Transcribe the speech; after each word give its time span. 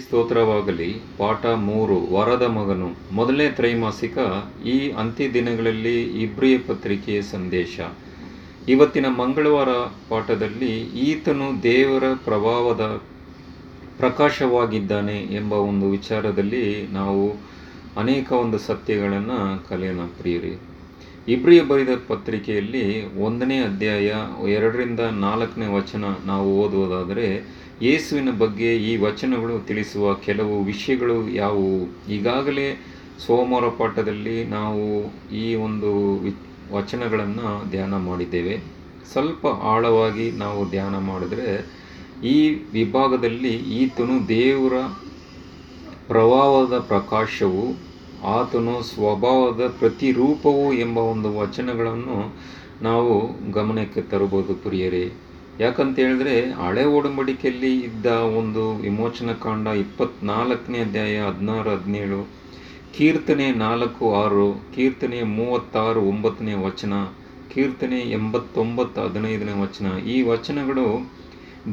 ಸ್ತೋತ್ರವಾಗಲಿ, 0.00 1.00
ಪಾಠ 1.18 1.46
ಮೂರು, 1.46 1.96
ವರದ 2.14 2.42
ಮಗನು. 2.42 3.14
ಮೊದಲನೇ 3.14 3.50
ತ್ರೈಮಾಸಿಕ, 3.50 4.18
ಈ 4.64 4.90
ಅಂತ್ಯ 4.90 5.32
ದಿನಗಳಲ್ಲಿ 5.32 6.02
ಇಬ್ರಿಯ 6.02 6.58
ಪತ್ರಿಕೆಯ 6.58 7.22
ಸಂದೇಶ. 7.22 7.80
ಇವತ್ತಿನ 8.68 9.06
ಮಂಗಳವಾರ 9.06 9.68
ಪಾಠದಲ್ಲಿ, 10.08 10.72
ಈತನು 10.82 11.62
ದೇವರ 11.62 12.04
ಪ್ರಭಾವದ 12.24 13.02
ಪ್ರಕಾಶವಾಗಿದ್ದಾನೆ 13.98 15.18
ಎಂಬ 15.18 15.52
ಒಂದು 15.52 15.90
ವಿಚಾರದಲ್ಲಿ 15.90 16.86
ನಾವು 16.86 17.30
ಅನೇಕ 17.96 18.32
ಒಂದು 18.32 18.58
ಸತ್ಯಗಳನ್ನು 18.58 19.68
ಕಲಿಯೋಣ 19.68 20.06
ಪ್ರಿಯರಿ. 20.18 20.73
ಇಬ್ರಿಯ 21.28 21.62
ಬರೆದ 21.62 21.88
ಪತ್ರಿಕೆಯಲ್ಲಿ 22.08 23.14
ಒಂದನೇ 23.18 23.58
ಅಧ್ಯಾಯ 23.58 24.12
ಎರಡರಿಂದ 24.48 25.00
ನಾಲ್ಕನೇ 25.00 25.66
ವಚನ 25.66 26.04
ನಾವು 26.26 26.60
ಓದುವುದಾದರೆ, 26.60 27.44
ಯೇಸುವಿನ 27.82 28.28
ಬಗ್ಗೆ 28.38 28.76
ಈ 28.76 28.96
ವಚನಗಳು 28.96 29.66
ತಿಳಿಸುವ 29.66 30.14
ಕೆಲವು 30.14 30.64
ವಿಷಯಗಳು 30.64 31.28
ಯಾವುವು? 31.28 32.10
ಈಗಾಗಲೇ 32.10 32.86
ಸೋಮವಾರ 33.26 33.64
ಪಾಠದಲ್ಲಿ 33.78 34.44
ನಾವು 34.44 35.12
ಈ 35.34 35.54
ಒಂದು 35.54 36.20
ವಚನಗಳನ್ನು 36.72 37.70
ಧ್ಯಾನ 37.70 37.96
ಮಾಡಿದ್ದೇವೆ. 37.96 38.60
ಸ್ವಲ್ಪ 39.12 39.46
ಆಳವಾಗಿ 39.46 40.30
ನಾವು 40.30 40.70
ಧ್ಯಾನ 40.70 40.98
ಮಾಡಿದರೆ, 40.98 41.66
ಈ 42.24 42.54
ವಿಭಾಗದಲ್ಲಿ 42.72 43.52
ಈತನು 43.54 44.28
ದೇವರ 44.28 44.74
ಪ್ರಭಾವದ 46.08 46.78
ಪ್ರಕಾಶವು 46.78 47.93
ಆತನು 48.26 48.82
ಸ್ವಭಾವದ 48.82 49.74
ಪ್ರತಿರೂಪವು 49.78 50.72
ಎಂಬ 50.72 50.98
ಒಂದು 50.98 51.38
ವಚನಗಳನ್ನು 51.38 52.34
ನಾವು 52.82 53.30
ಗಮನಕ್ಕೆ 53.52 54.02
ತರಬಹುದು 54.02 54.54
ಪ್ರಿಯರೇ. 54.54 55.12
ಯಾಕಂತ 55.60 55.98
ಹೇಳಿದ್ರೆ, 55.98 56.52
ಹಳೆ 56.52 56.84
ಒಡಂಬಡಿಕೆಯಲ್ಲಿ 56.84 57.80
ಇದ್ದ 57.80 58.06
ಒಂದು 58.06 58.76
ವಿಮೋಚನ 58.76 59.32
ಕಾಂಡ 59.32 59.66
ಇಪ್ಪತ್ನಾಲ್ಕನೇ 59.66 60.78
ಅಧ್ಯಾಯ 60.78 61.20
ಹದಿನಾರು, 61.20 61.70
ಹದಿನೇಳು, 61.70 62.28
ಕೀರ್ತನೆ 62.98 63.52
ನಾಲ್ಕು, 63.52 64.14
ಆರು, 64.14 64.62
ಕೀರ್ತನೆ 64.74 65.22
ಮೂವತ್ತಾರು, 65.22 66.00
ಒಂಬತ್ತನೇ 66.00 66.54
ವಚನ, 66.54 66.92
ಕೀರ್ತನೆ 67.54 68.00
ಎಂಬತ್ತೊಂಬತ್ತು, 68.00 69.00
ಹದಿನೈದನೇ 69.00 69.62
ವಚನ. 69.62 69.98
ಈ 69.98 70.22
ವಚನಗಳು 70.22 71.12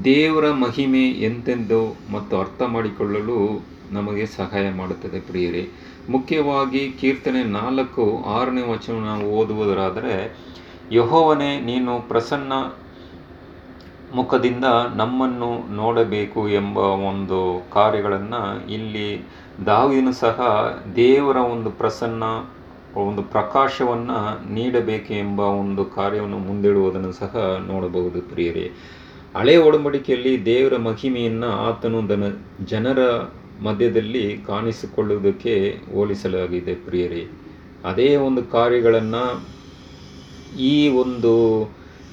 ದೇವರ 0.04 0.52
ಮಹಿಮೆ 0.52 1.10
ಎಂತೆಂದು 1.10 1.98
ಮತ್ತು 2.12 2.40
ಅರ್ಥ 2.40 2.62
ಮಾಡಿಕೊಳ್ಳಲು 2.62 3.66
ನಮಗೆ 3.92 4.26
ಸಹಾಯ 4.26 4.72
ಮಾಡುತ್ತದೆ 4.72 5.20
ಪ್ರಿಯರೇ. 5.20 5.70
ಮುಖ್ಯವಾಗಿ 6.10 6.92
ಕೀರ್ತನೆ 6.92 7.44
ನಾಲ್ಕು 7.44 8.24
ಆರನೇ 8.28 8.62
ವಚನ 8.62 8.94
ನಾವು 8.94 9.32
ಓದುವುದರಾದರೆ, 9.32 10.38
ಯಹೋವನೇ, 10.92 11.60
ನೀನು 11.60 12.08
ಪ್ರಸನ್ನ 12.08 12.54
ಮುಖದಿಂದ 14.16 14.66
ನಮ್ಮನ್ನು 14.96 15.76
ನೋಡಬೇಕು 15.76 16.50
ಎಂಬ 16.50 16.78
ಒಂದು 16.78 17.66
ಕಾರ್ಯಗಳನ್ನು 17.74 18.72
ಇಲ್ಲಿ 18.72 19.30
ದಾವಿನೂ 19.66 20.12
ಸಹ 20.12 20.42
ದೇವರ 20.96 21.36
ಒಂದು 21.36 21.72
ಪ್ರಸನ್ನ, 21.72 22.24
ಒಂದು 22.96 23.22
ಪ್ರಕಾಶವನ್ನು 23.24 24.54
ನೀಡಬೇಕು 24.54 25.14
ಎಂಬ 25.14 25.40
ಒಂದು 25.40 25.86
ಕಾರ್ಯವನ್ನು 25.86 26.38
ಮುಂದಿಡುವುದನ್ನು 26.38 27.12
ಸಹ 27.12 27.58
ನೋಡಬಹುದು 27.68 28.22
ಪ್ರಿಯರೇ. 28.22 28.72
ಹಳೆಯ 29.36 29.58
ಒಡಂಬಡಿಕೆಯಲ್ಲಿ 29.58 30.46
ದೇವರ 30.46 30.78
ಮಹಿಮೆಯನ್ನು 30.78 31.48
ಆತನು 31.48 32.10
ದನ, 32.10 32.24
ಜನರ 32.66 33.00
ಮಧ್ಯದಲ್ಲಿ 33.62 34.26
ಕಾಣಿಸಿಕೊಳ್ಳುವುದಕ್ಕೆ 34.48 35.56
ಹೋಲಿಸಲಾಗಿದೆ 35.94 36.76
ಪ್ರಿಯರೇ. 36.76 37.24
ಅದೇ 37.84 38.16
ಒಂದು 38.16 38.42
ಕಾರ್ಯಗಳನ್ನು 38.44 39.24
ಈ 40.72 40.76
ಒಂದು 41.04 41.32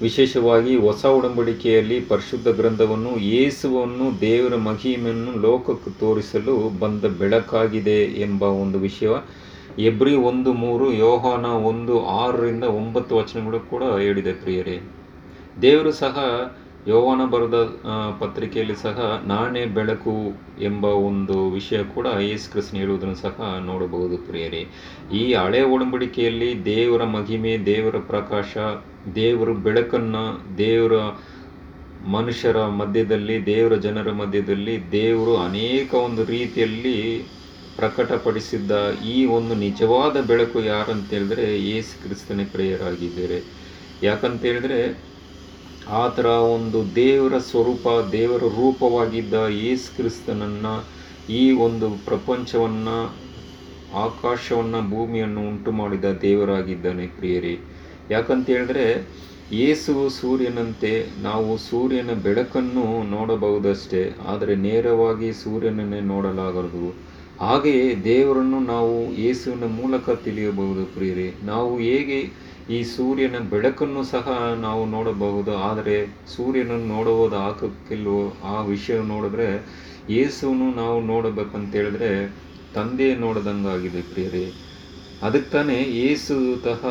ವಿಶೇಷವಾಗಿ 0.02 0.76
ಹೊಸ 0.76 1.04
ಒಡಂಬಡಿಕೆಯಲ್ಲಿ 1.04 2.00
ಪರಿಶುದ್ಧ 2.00 2.48
ಗ್ರಂಥವನ್ನು 2.48 3.12
ಯೇಸುವನ್ನು 3.18 4.20
ದೇವರ 4.20 4.56
ಮಹಿಮೆಯನ್ನು 4.56 5.32
ಲೋಕಕ್ಕೆ 5.40 5.90
ತೋರಿಸಲು 6.00 6.54
ಬಂದ 6.78 7.04
ಬೆಳಕಾಗಿದೆ 7.04 8.04
ಎಂಬ 8.04 8.42
ಒಂದು 8.42 8.78
ವಿಷಯ. 8.78 9.08
ಎಬ್ರಿ 9.78 10.14
ಒಂದು 10.30 10.52
ಮೂರು, 10.52 10.92
ಯೋಹಾನ 10.92 11.44
ಒಂದು 11.44 12.06
ಆರರಿಂದ 12.06 12.64
ಒಂಬತ್ತು 12.64 13.16
ವಚನಗಳು 13.16 13.60
ಕೂಡ 13.60 13.82
ಹೇಳಿದೆ 13.98 14.32
ಪ್ರಿಯರೇ. 14.32 14.78
ದೇವರು 15.62 15.92
ಸಹ 15.92 16.16
ಯೋವಾನ 16.86 17.22
ಬರೆದ 17.30 17.56
ಪತ್ರಿಕೆಯಲ್ಲಿ 18.20 18.76
ಸಹ 18.76 18.98
ನಾನೇ 19.24 19.64
ಬೆಳಕು 19.66 20.14
ಎಂಬ 20.58 20.84
ಒಂದು 20.84 21.50
ವಿಷಯ 21.50 21.82
ಕೂಡ 21.84 22.06
ಯೇಸು 22.20 22.50
ಕ್ರಿಸ್ತನ್ 22.50 22.78
ಹೇಳುವುದನ್ನು 22.78 23.14
ಸಹ 23.14 23.56
ನೋಡಬಹುದು 23.60 24.18
ಪ್ರಿಯರೇ. 24.18 24.62
ಈ 25.12 25.22
ಹಳೆ 25.34 25.62
ಒಡಂಬಡಿಕೆಯಲ್ಲಿ 25.62 26.64
ದೇವರ 26.64 27.04
ಮಹಿಮೆ, 27.04 27.52
ದೇವರ 27.66 27.98
ಪ್ರಕಾಶ, 27.98 28.56
ದೇವರ 29.14 29.52
ಬೆಳಕನ್ನು, 29.66 30.24
ದೇವರ 30.58 30.96
ಮನುಷ್ಯರ 32.06 32.66
ಮಧ್ಯದಲ್ಲಿ, 32.80 33.46
ದೇವರ 33.46 33.74
ಜನರ 33.76 34.12
ಮಧ್ಯದಲ್ಲಿ, 34.12 34.90
ದೇವರು 34.92 35.36
ಅನೇಕ 35.36 35.94
ಒಂದು 35.94 36.24
ರೀತಿಯಲ್ಲಿ 36.24 36.96
ಪ್ರಕಟಪಡಿಸಿದ್ದ 37.76 38.72
ಈ 39.04 39.24
ಒಂದು 39.26 39.54
ನಿಜವಾದ 39.54 40.20
ಬೆಳಕು 40.20 40.60
ಯಾರಂತ 40.64 41.10
ಹೇಳಿದ್ರೆ 41.12 41.44
ಯೇಸು 41.70 41.92
ಕ್ರಿಸ್ತನೇ 42.02 42.44
ಪ್ರೇಯರಾಗಿದ್ದಾರೆ. 42.44 43.38
ಯಾಕಂತ 44.02 44.42
ಹೇಳಿದ್ರೆ 44.44 44.78
ಆ 45.88 46.02
ಒಂದು 46.54 46.94
ದೇವರ 46.96 47.38
ಸ್ವರೂಪ, 47.50 47.86
ದೇವರ 48.12 48.42
ರೂಪವಾಗಿದ್ದ 48.56 49.34
ಯೇಸು 49.62 49.88
ಕ್ರಿಸ್ತನನ್ನು, 49.96 50.74
ಈ 51.30 51.42
ಒಂದು 51.66 51.86
ಪ್ರಪಂಚವನ್ನು, 52.08 52.98
ಆಕಾಶವನ್ನು, 53.90 54.80
ಭೂಮಿಯನ್ನು 54.90 55.42
ಉಂಟು 55.50 55.72
ಮಾಡಿದ 55.72 56.08
ದೇವರಾಗಿದ್ದಾನೆ 56.22 57.06
ಪ್ರಿಯರಿ. 57.18 57.54
ಯಾಕಂತ 58.10 58.46
ಹೇಳಿದ್ರೆ 58.50 58.86
ಸೂರ್ಯನಂತೆ 60.18 60.92
ನಾವು 61.18 61.50
ಸೂರ್ಯನ 61.68 62.14
ಬೆಳಕನ್ನು 62.26 62.84
ನೋಡಬಹುದಷ್ಟೇ, 63.10 64.02
ಆದರೆ 64.26 64.54
ನೇರವಾಗಿ 64.66 65.30
ಸೂರ್ಯನನ್ನೇ 65.42 66.00
ನೋಡಲಾಗದು. 66.12 66.86
ಹಾಗೆಯೇ 67.40 67.86
ದೇವರನ್ನು 68.04 68.60
ನಾವು 68.66 68.94
ಯೇಸುವಿನ 69.22 69.66
ಮೂಲಕ 69.80 70.10
ತಿಳಿಯಬಹುದು 70.24 70.84
ಪ್ರಿಯರಿ. 70.94 71.28
ನಾವು 71.42 71.72
ಹೇಗೆ 71.78 72.20
ಈ 72.68 72.78
ಸೂರ್ಯನ 72.92 73.36
ಬೆಳಕನ್ನು 73.50 74.02
ಸಹ 74.04 74.26
ನಾವು 74.60 74.82
ನೋಡಬಹುದು. 74.86 75.52
ಆದರೆ 75.68 75.94
ಸೂರ್ಯನನ್ನು 76.34 76.88
ನೋಡುವುದು 76.94 77.36
ಹಾಕಕ್ಕಿಲ್ವೋ? 77.36 78.18
ಆ 78.44 78.56
ವಿಷಯ 78.72 78.98
ನೋಡಿದ್ರೆ 79.12 79.48
ಯೇಸುವನ್ನು 80.08 80.68
ನಾವು 80.74 80.98
ನೋಡಬೇಕಂತ 81.04 81.72
ಹೇಳಿದ್ರೆ 81.74 82.10
ತಂದೆ 82.74 83.08
ನೋಡದಂಗಾಗಿದೆ 83.16 84.02
ಪ್ರಿಯರೇ. 84.10 84.44
ಅದಕ್ಕೆ 85.22 85.50
ತಾನೇ 85.50 85.78
ಯೇಸು 86.00 86.34
ತಹ 86.64 86.82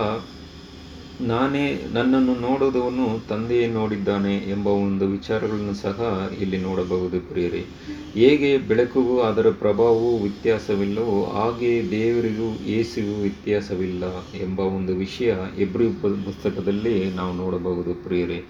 ನಾನೇ 1.21 1.85
ನನ್ನನ್ನು 1.93 2.35
ನೋಡುವುದವನು 2.35 3.27
ತಂದೆಯೇ 3.27 3.67
ನೋಡಿದ್ದಾನೆ 3.67 4.37
ಎಂಬ 4.37 4.67
ಒಂದು 4.67 5.07
ವಿಚಾರಗಳನ್ನು 5.07 5.73
ಸಹ 5.73 6.29
ಇಲ್ಲಿ 6.41 6.57
ನೋಡಬಹುದು 6.57 7.29
ಪ್ರಿಯರಿ. 7.29 7.65
ಹೇಗೆ 8.13 8.57
ಬೆಳಕಿಗೂ 8.57 9.19
ಅದರ 9.19 9.49
ಪ್ರಭಾವವು 9.49 10.19
ವ್ಯತ್ಯಾಸವಿಲ್ಲವೋ, 10.19 11.25
ಹಾಗೆ 11.25 11.91
ದೇವರಿಗೂ 11.91 12.55
ಏಸಿಗೂ 12.65 13.21
ವ್ಯತ್ಯಾಸವಿಲ್ಲ 13.21 14.03
ಎಂಬ 14.19 14.59
ಒಂದು 14.59 14.95
ವಿಷಯ 14.95 15.35
ಇಬ್ರಿ 15.57 15.87
ಪುಸ್ತಕದಲ್ಲಿ 15.87 17.11
ನಾವು 17.13 17.33
ನೋಡಬಹುದು 17.33 17.93
ಪ್ರಿಯರಿ. 17.93 18.45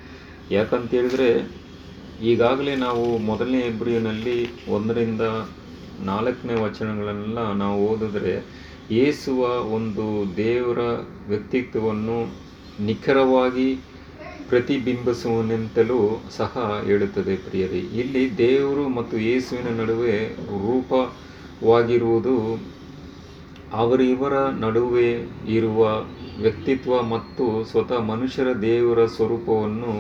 ಯಾಕಂತ 0.52 0.92
ಹೇಳಿದ್ರೆ 0.92 1.52
ಈಗಾಗಲೇ 2.22 2.76
ನಾವು 2.76 3.18
ಮೊದಲನೇ 3.18 3.60
ಎಬ್ರಿಯನಲ್ಲಿ 3.60 4.68
ಒಂದರಿಂದ 4.68 5.22
ನಾಲ್ಕನೇ 6.00 6.54
ವಚನಗಳನ್ನೆಲ್ಲ 6.54 7.52
ನಾವು 7.52 7.88
ಓದಿದ್ರೆ, 7.88 8.46
ಏಸುವ 8.92 9.48
ಒಂದು 9.74 10.38
ದೇವರ 10.38 10.80
ವ್ಯಕ್ತಿತ್ವವನ್ನು 11.30 12.47
ನಿಖರವಾಗಿ 12.80 13.68
ಪ್ರತಿಬಿಂಬಿಸುವನೆಂತಲೂ 14.50 16.00
ಸಹ 16.30 16.54
ಹೇಳುತ್ತದೆ 16.86 17.36
ಪ್ರಿಯರೇ. 17.38 17.80
ಇಲ್ಲಿ 18.02 18.38
ದೇವರು 18.38 18.90
ಮತ್ತು 18.90 19.18
ಯೇಸುವಿನ 19.20 19.82
ನಡುವೆ 19.82 20.16
ರೂಪವಾಗಿರುವುದು 20.66 22.36
ಅವರಿವರ 23.74 24.36
ನಡುವೆ 24.60 25.10
ಇರುವ 25.56 25.82
ವ್ಯಕ್ತಿತ್ವ 26.40 27.02
ಮತ್ತು 27.14 27.64
ಸ್ವತಃ 27.64 28.00
ಮನುಷ್ಯರ 28.04 28.54
ದೇವರ 28.62 29.06
ಸ್ವರೂಪವನ್ನು 29.06 29.94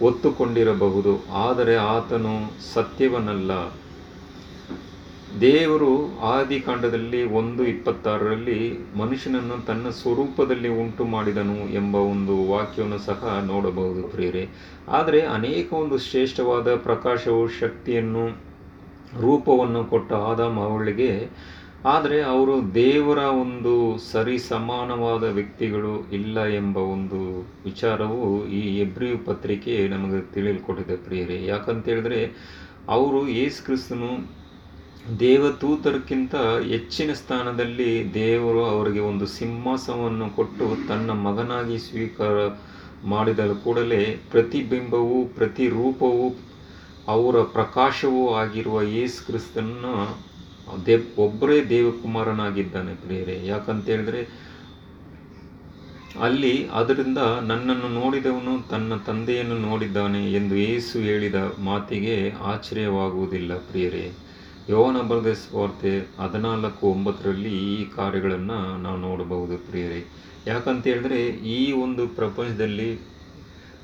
ಒತ್ತುಕೊಂಡಿರಬಹುದು. 0.00 1.12
ಆದರೆ 1.46 1.76
ಆತನು 1.94 2.34
ಸತ್ಯವನ್ನಲ್ಲ 2.74 3.52
ದೇವರು 5.40 5.90
ಆದಿಕಾಂಡದಲ್ಲಿ 6.18 7.24
ಒಂದು 7.30 7.62
ಇಪ್ಪತ್ತಾರರಲ್ಲಿ 7.64 8.60
ಮನುಷ್ಯನನ್ನು 8.96 9.66
ತನ್ನ 9.66 9.88
ಸ್ವರೂಪದಲ್ಲಿ 9.88 10.68
ಉಂಟು 10.68 11.04
ಮಾಡಿದನು 11.04 11.56
ಎಂಬ 11.72 11.94
ಒಂದು 11.94 12.34
ವಾಕ್ಯವನ್ನು 12.48 12.98
ಸಹ 12.98 13.40
ನೋಡಬಹುದು 13.46 14.02
ಪ್ರಿಯರೇ. 14.08 14.48
ಆದರೆ 14.88 15.20
ಅನೇಕ 15.20 15.72
ಒಂದು 15.72 15.98
ಶ್ರೇಷ್ಠವಾದ 15.98 16.74
ಪ್ರಕಾಶವು 16.74 17.48
ಶಕ್ತಿಯನ್ನು, 17.60 18.24
ರೂಪವನ್ನು 19.20 19.84
ಕೊಟ್ಟ 19.84 20.12
ಆದಾಮ 20.12 20.60
ಅವಳಿಗೆ, 20.60 21.28
ಆದರೆ 21.84 22.22
ಅವರು 22.22 22.74
ದೇವರ 22.74 23.18
ಒಂದು 23.18 23.98
ಸರಿ 24.12 24.38
ಸಮಾನವಾದ 24.38 25.22
ವ್ಯಕ್ತಿಗಳು 25.22 26.10
ಇಲ್ಲ 26.12 26.46
ಎಂಬ 26.46 26.76
ಒಂದು 26.76 27.20
ವಿಚಾರವು 27.64 28.46
ಈ 28.46 28.78
ಎಬ್ರಿ 28.78 29.16
ಪತ್ರಿಕೆ 29.16 29.88
ನಮಗೆ 29.88 30.20
ತಿಳಿದುಕೊಟ್ಟಿದೆ 30.32 30.96
ಪ್ರಿಯರೇ. 30.96 31.44
ಯಾಕಂತ 31.44 31.84
ಹೇಳಿದ್ರೆ 31.88 32.20
ಅವರು 32.88 33.28
ಯೇಸು 33.28 33.62
ದೇವದೂತರಕ್ಕಿಂತ 35.16 36.34
ಹೆಚ್ಚಿನ 36.70 37.12
ಸ್ಥಾನದಲ್ಲಿ 37.12 38.14
ದೇವರು 38.14 38.64
ಅವರಿಗೆ 38.64 39.00
ಒಂದು 39.00 39.26
ಸಿಂಹಾಸವನ್ನು 39.26 40.36
ಕೊಟ್ಟು 40.36 40.88
ತನ್ನ 40.88 41.10
ಮಗನಾಗಿ 41.10 41.78
ಸ್ವೀಕಾರ 41.78 42.36
ಮಾಡಿದ 43.04 43.52
ಕೂಡಲೇ 43.52 44.18
ಪ್ರತಿಬಿಂಬವು, 44.30 45.26
ಪ್ರತಿರೂಪವು 45.26 46.36
ಅವರ 47.08 47.42
ಪ್ರಕಾಶವೂ 47.42 48.28
ಆಗಿರುವ 48.34 48.82
ಯೇಸು 48.82 49.26
ಕ್ರಿಸ್ತನ 49.26 49.86
ದೇ, 50.86 50.96
ಒಬ್ಬರೇ 51.18 51.64
ದೇವಕುಮಾರನಾಗಿದ್ದಾನೆ 51.64 52.94
ಪ್ರಿಯರೇ. 52.94 53.46
ಯಾಕಂತ 53.46 53.86
ಹೇಳಿದ್ರೆ 53.88 54.28
ಅಲ್ಲಿ 56.20 56.68
ಅದರಿಂದ 56.68 57.18
ನನ್ನನ್ನು 57.18 57.88
ನೋಡಿದವನು 57.88 58.68
ತನ್ನ 58.68 58.96
ತಂದೆಯನ್ನು 58.96 59.58
ನೋಡಿದ್ದಾನೆ 59.58 60.32
ಎಂದು 60.32 60.54
ಯೇಸು 60.56 60.98
ಹೇಳಿದ 60.98 61.34
ಮಾತಿಗೆ 61.58 62.30
ಆಶ್ಚರ್ಯವಾಗುವುದಿಲ್ಲ 62.30 63.56
ಪ್ರಿಯರೇ. 63.56 64.27
ಯೋವನ 64.68 64.98
ಬರೆದ 65.00 65.30
ಸ್ವಾರ್ತೆ 65.34 65.90
ಹದಿನಾಲ್ಕು 66.18 66.84
ಒಂಬತ್ತರಲ್ಲಿ 66.86 67.52
ಈ 67.68 67.76
ಕಾರ್ಯಗಳನ್ನು 67.94 68.58
ನಾವು 68.76 68.98
ನೋಡಬಹುದು 68.98 69.56
ಪ್ರಿಯರೇ. 69.58 70.00
ಯಾಕಂತ 70.46 70.82
ಹೇಳಿದ್ರೆ 70.86 71.20
ಈ 71.52 71.60
ಒಂದು 71.84 72.02
ಪ್ರಪಂಚದಲ್ಲಿ 72.18 72.88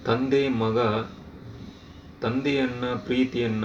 ತಂದೆ, 0.06 0.42
ಮಗ, 0.62 0.78
ತಂದೆಯನ್ನ, 2.22 2.84
ಪ್ರೀತಿಯನ್ನ, 3.06 3.64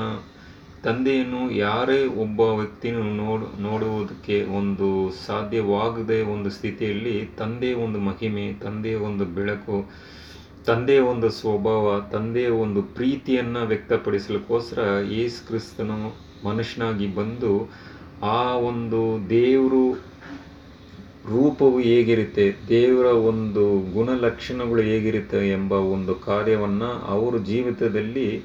ತಂದೆಯನ್ನು 0.83 1.42
ಯಾರೇ 1.57 2.00
ಒಬ್ಬ 2.24 2.39
ವ್ಯಕ್ತಿಯನ್ನು 2.60 3.10
ನೋಡ್, 3.16 3.45
ನೋಡುವುದಕ್ಕೆ 3.60 4.38
ಒಂದು 4.51 4.88
ಸಾಧ್ಯವಾಗದೆ 5.25 6.21
ಒಂದು 6.36 6.50
ಸ್ಥಿತಿಯಲ್ಲಿ 6.50 7.16
ತಂದೆಯ 7.38 7.75
ಒಂದು 7.86 8.00
ಮಹಿಮೆ 8.00 8.45
ತಂದೆಯ 8.63 8.95
ಒಂದು 9.10 9.25
ಬೆಳಕು 9.36 9.77
ತಂದೆಯ 10.66 11.01
ಒಂದು 11.12 11.30
ಸ್ವಭಾವ 11.31 11.86
ತಂದೆಯ 12.12 12.50
ಒಂದು 12.63 12.81
ಪ್ರೀತಿಯನ್ನು 12.95 13.62
ವ್ಯಕ್ತಪಡಿಸಲಿಕ್ಕೋಸ್ಕರ 13.66 14.81
ಯೇಸು 15.12 15.39
ಕ್ರಿಸ್ತನು 15.48 16.00
ಮನುಷ್ಯನಾಗಿ 16.46 17.08
ಬಂದು 17.16 17.70
ಆ 18.24 18.56
ಒಂದು 18.56 19.30
ದೇವರು 19.30 20.10
ರೂಪವು 21.30 21.80
ಹೇಗಿರುತ್ತೆ, 21.80 22.56
ದೇವರ 22.70 23.06
ಒಂದು 23.06 23.94
ಗುಣಲಕ್ಷಣಗಳು 23.94 24.82
ಹೇಗಿರುತ್ತೆ 24.82 25.52
ಎಂಬ 25.52 25.72
ಒಂದು 25.72 26.16
ಕಾರ್ಯವನ್ನು 26.16 26.90
ಅವರು 27.08 27.40
ಜೀವಿತದಲ್ಲಿ 27.40 28.42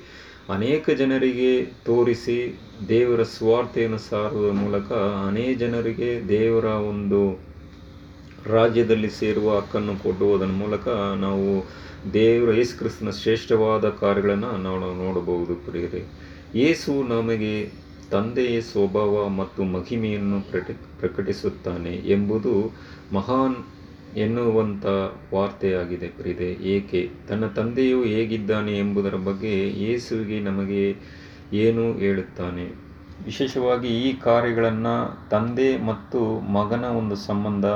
ಅನೇಕ 0.49 0.91
ಜನರಿಗೆ 0.91 1.65
ತೋರಿಸಿ 1.65 2.61
ದೇವರ 2.89 3.23
ಸ್ವಾರ್ಥೆಯನ್ನು 3.23 3.99
ಸಾರುವ 3.99 4.53
ಮೂಲಕ 4.53 4.93
ಅನೇಕ 5.29 5.59
ಜನರಿಗೆ 5.59 6.29
ದೇವರ 6.29 6.65
ಒಂದು 6.65 7.21
ರಾಜ್ಯದಲ್ಲಿ 8.47 9.11
ಸೇರುವ 9.11 9.57
ಹಕ್ಕನ್ನು 9.57 10.03
ಕೊಡುವುದರ 10.03 10.47
ಮೂಲಕ 10.47 10.89
ನಾವು 11.19 11.67
ದೇವರ 12.13 12.55
ಯೇಸು 12.55 12.79
ಕ್ರಿಸ್ತನ 12.79 13.11
ಶ್ರೇಷ್ಠವಾದ 13.11 13.89
ಕಾರ್ಯಗಳನ್ನು 13.89 14.63
ನಾವು 14.63 14.95
ನೋಡಬಹುದು 15.05 15.55
ಪ್ರಿಯರೇ. 15.55 16.03
ಯೇಸು 16.55 17.03
ನಮಗೆ 17.09 17.84
ತಂದೆಯ 18.15 18.57
ಸ್ವಭಾವ 18.63 19.13
ಮತ್ತು 19.39 19.63
ಮಹಿಮೆಯನ್ನು 19.75 20.39
ಪ್ರಟಿ 20.51 20.73
ಪ್ರಕಟಿಸುತ್ತಾನೆ 20.99 21.95
ಎಂಬುದು 22.09 22.53
ಮಹಾನ್ 23.13 23.57
ಎನ್ನುವಂಥ 24.17 24.85
ವಾರ್ತೆಯಾಗಿದೆ 25.35 26.09
ಪ್ರಿದೆ 26.19 26.49
ಏಕೆ? 26.75 27.01
ತನ್ನ 27.29 27.45
ತಂದೆಯು 27.57 28.01
ಹೇಗಿದ್ದಾನೆ 28.07 28.73
ಎಂಬುದರ 28.79 29.17
ಬಗ್ಗೆ 29.25 29.55
ಯೇಸುವಿಗೆ 29.85 30.41
ನಮಗೆ 30.41 30.85
ಏನು 31.63 31.85
ಹೇಳುತ್ತಾನೆ? 31.99 32.67
ವಿಶೇಷವಾಗಿ 33.21 33.91
ಈ 34.01 34.09
ಕಾರ್ಯಗಳನ್ನು 34.21 34.95
ತಂದೆ 35.31 35.69
ಮತ್ತು 35.87 36.21
ಮಗನ 36.53 36.85
ಒಂದು 37.01 37.17
ಸಂಬಂಧ 37.27 37.67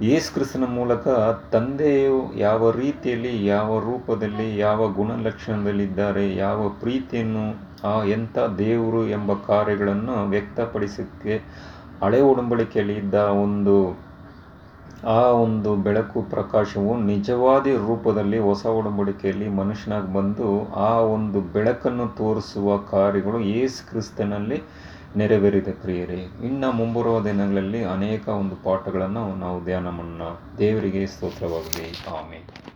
ಯೇಸು 0.00 0.34
ಕ್ರಿಸ್ತನ 0.34 0.64
ಮೂಲಕ 0.64 1.08
ತಂದೆಯು 1.52 2.32
ಯಾವ 2.36 2.70
ರೀತಿಯಲ್ಲಿ, 2.70 3.46
ಯಾವ 3.46 3.78
ರೂಪದಲ್ಲಿ, 3.78 4.58
ಯಾವ 4.58 4.88
ಗುಣಲಕ್ಷಣದಲ್ಲಿದ್ದಾರೆ, 4.88 6.36
ಯಾವ 6.36 6.68
ಪ್ರೀತಿಯನ್ನು, 6.68 7.44
ಆ 7.84 8.04
ಎಂಥ 8.04 8.38
ದೇವರು 8.38 9.08
ಎಂಬ 9.08 9.32
ಕಾರ್ಯಗಳನ್ನು 9.32 10.28
ವ್ಯಕ್ತಪಡಿಸೋಕ್ಕೆ, 10.28 11.36
ಹಳೆ 12.02 12.20
ಒಡಂಬಡಿಕೆಯಲ್ಲಿ 12.20 12.94
ಇದ್ದ 12.94 13.14
ಒಂದು, 13.14 13.76
ಆ 15.06 15.22
ಒಂದು 15.22 15.76
ಬೆಳಕು 15.76 16.22
ಪ್ರಕಾಶವು 16.22 17.00
ನಿಜವಾದಿ 17.00 17.76
ರೂಪದಲ್ಲಿ 17.76 18.38
ಹೊಸ 18.38 18.66
ಒಡಂಬಡಿಕೆಯಲ್ಲಿ 18.66 19.48
ಮನುಷ್ಯನಾಗಿ 19.48 20.12
ಬಂದು 20.12 20.64
ಆ 20.64 20.98
ಒಂದು 20.98 21.40
ಬೆಳಕನ್ನು 21.40 22.16
ತೋರಿಸುವ 22.16 22.78
ಕಾರ್ಯಗಳು 22.78 23.40
ಯೇಸು 23.40 23.90
ಕ್ರಿಸ್ತನಲ್ಲಿ 23.90 24.62
ನೆರವೇರಿದೆ 25.16 25.72
ಕ್ರಿಯೆಯೇ 25.72 26.22
ಇನ್ನು 26.44 26.72
ಮುಂಬರುವ 26.72 27.22
ದಿನಗಳಲ್ಲಿ 27.24 27.84
ಅನೇಕ 27.84 28.28
ಒಂದು 28.28 28.56
ಪಾಠಗಳನ್ನು 28.56 29.36
ನಾವು 29.36 29.64
ಧ್ಯಾನ 29.64 29.88
ಮಾಡೋಣ 29.88 30.22
ದೇವರಿಗೆ 30.58 31.06
ಸ್ತೋತ್ರವಾಗಲಿ. 31.06 31.88
ಆಮೇಲೆ 32.18 32.75